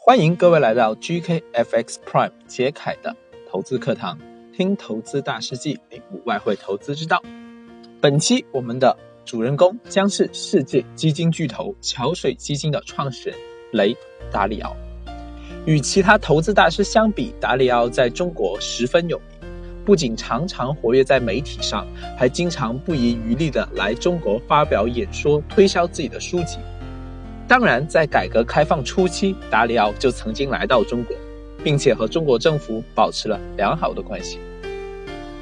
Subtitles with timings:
[0.00, 3.14] 欢迎各位来到 GKFX Prime 杰凯的
[3.50, 4.16] 投资课堂，
[4.56, 7.20] 听投资大师记，领悟外汇投资之道。
[8.00, 13.38] 本期我们的主人公将是世界基金巨头桥水基金的创始人
[13.72, 13.94] 雷
[14.30, 14.74] 达里奥。
[15.66, 19.50] 与其他投资大师相比，达里奥在中国十分有名，
[19.84, 21.86] 不仅常常活跃在媒体上，
[22.16, 26.56] 还经常不遗余力地来中国发表演说，推销自己的书籍。
[27.48, 31.16] 当然，在改革开放初期，达里奥就曾经来到中国，
[31.64, 34.38] 并且和中国政府保持了良好的关系。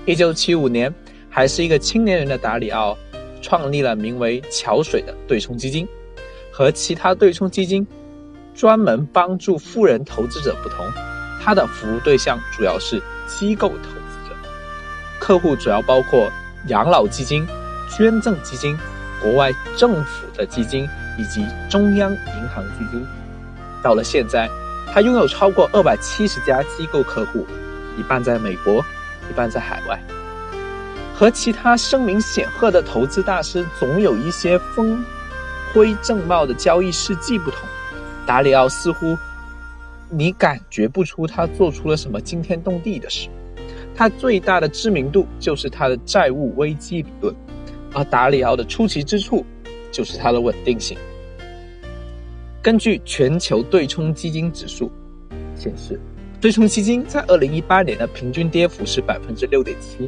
[0.05, 0.95] 一九七五年，
[1.29, 2.97] 还是一个青年人的达里奥，
[3.43, 5.87] 创立了名为“桥水”的对冲基金。
[6.53, 7.87] 和其他对冲基金
[8.55, 10.87] 专门帮助富人投资者不同，
[11.43, 14.35] 他的服务对象主要是机构投资者，
[15.21, 16.31] 客户主要包括
[16.69, 17.45] 养老基金、
[17.91, 18.75] 捐赠基金、
[19.23, 20.89] 国外政府的基金。
[21.19, 23.03] 以及中央银行基金，
[23.83, 24.51] 到了现在，
[24.93, 27.47] 他拥有超过二百七十家机构客户，
[27.99, 28.85] 一半在美国，
[29.31, 29.99] 一半在海外。
[31.15, 35.03] 和其他声名显赫的投资大师总有一些风
[35.73, 37.61] 辉正茂的交易事迹不同，
[38.27, 39.17] 达里奥似乎
[40.11, 43.31] 你感觉不出他做出了什么惊天动地的事。
[43.95, 47.35] 他最大的知名度就是他的债务危机理论，
[47.93, 49.45] 而达里奥的出奇之处。
[49.93, 50.99] 就是它的稳定性。
[52.61, 54.91] 根据全球对冲基金指数
[55.55, 55.99] 显示，
[56.39, 60.07] 对冲基金在二零一八年的平均跌幅是百分之六点七，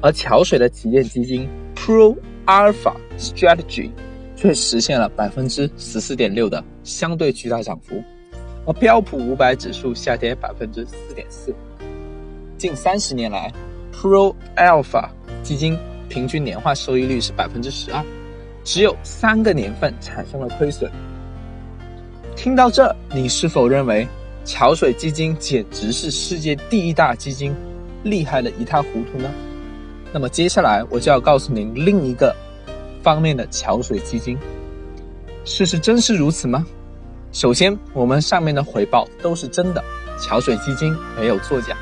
[0.00, 2.16] 而桥水的旗舰基金 Pro
[2.46, 3.90] Alpha Strategy
[4.34, 8.02] 却实现了百分之十四点六的相对巨大涨幅，
[8.66, 11.54] 而标普五百指数下跌百分之四点四。
[12.58, 13.52] 近三十年来
[13.92, 15.10] ，Pro Alpha
[15.44, 15.78] 基金
[16.08, 18.04] 平均年化收益率是百分之十二。
[18.64, 20.90] 只有三个年份产生了亏损。
[22.34, 24.06] 听到这，你是否认为
[24.44, 27.54] 桥水基金简直是世界第一大基金，
[28.02, 29.30] 厉害的一塌糊涂呢？
[30.12, 32.34] 那么接下来我就要告诉您另一个
[33.02, 34.36] 方面的桥水基金。
[35.44, 36.66] 事实真是如此吗？
[37.30, 39.84] 首先，我们上面的回报都是真的，
[40.18, 41.76] 桥水基金没有作假。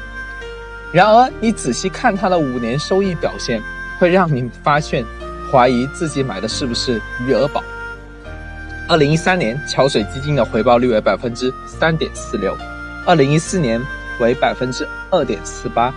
[0.93, 3.63] 然而，你仔细看它的五年收益表现，
[3.99, 5.05] 会让你发现。
[5.53, 7.63] 怀疑自己买的是不是余额宝？
[8.89, 12.57] 二零一三年，桥水基金的回报率为百分之三点四六，
[13.07, 13.81] 二零一四年
[14.19, 15.95] 为百分之二点四八，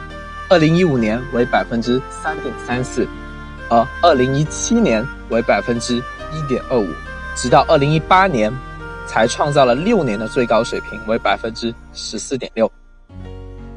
[0.48, 3.08] 二零一五年为百分之三点三四，
[3.70, 6.88] 而二零一七年为百分之一点二五，
[7.36, 8.54] 直到二零一八年
[9.08, 12.72] 才创造了六年的最高水平，为百分之十四点六。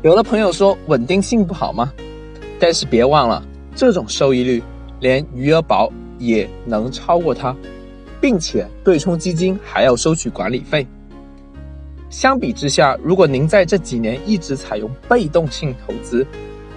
[0.02, 1.90] 有的朋友说稳定性不好吗？
[2.58, 3.42] 但是别忘了，
[3.80, 4.62] 这种收益率。
[5.00, 7.56] 连余额宝也能超过它，
[8.20, 10.86] 并且对冲基金还要收取管理费。
[12.10, 16.26] 相比之下，如果您在这几年一直采用被动性投资，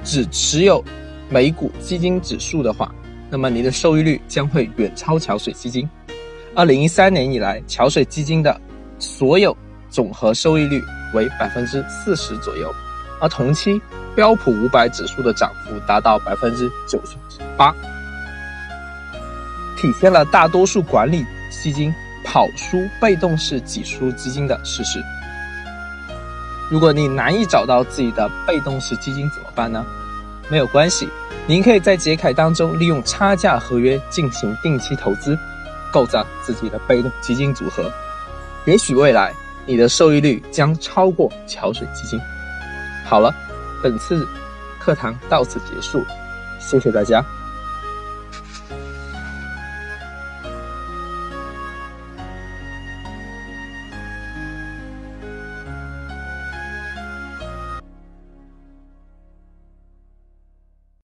[0.05, 0.81] 只持有
[1.29, 2.95] 美股基金指数的话，
[3.29, 5.85] 那么您的收益率将会远超桥水基金。
[6.55, 8.61] 二零一三年以来，桥水基金的
[8.97, 9.53] 所有
[9.89, 10.81] 总和收益率
[11.13, 12.73] 为百分之四十左右，
[13.23, 13.81] 而同期
[14.13, 17.16] 标普五百指数的涨幅达到百分之九十
[17.56, 17.73] 八。
[19.78, 21.94] 体现了大多数管理基金
[22.25, 25.01] 跑输被动式挤出基金的事实。
[26.69, 29.85] 如果你难以找到自己的被动式基金怎么办呢？
[30.50, 31.07] 没有关系，
[31.47, 35.38] 您可以在杰凯当中利用差价合约进行定期投资，
[35.94, 37.89] 构造自己的被动基金组合。
[38.66, 39.33] 也许未来
[39.66, 42.19] 你的收益率将超过桥水基金。
[43.13, 43.31] 好了，
[43.84, 44.28] 本次
[44.79, 46.03] 课堂到此结束，
[46.59, 47.24] 谢谢大家。